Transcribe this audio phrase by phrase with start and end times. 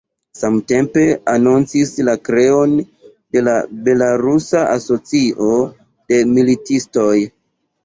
[0.37, 1.01] Samtempe
[1.33, 2.73] anoncis la kreon
[3.37, 3.55] de la
[3.89, 5.53] belarusa asocio
[6.15, 7.09] de militistoj.